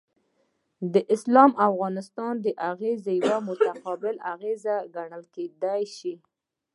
[0.93, 2.33] د اسلام او افغانستان
[2.71, 4.61] اغیزه یو متقابل اغیز
[4.95, 6.13] ګڼل کیدای شي.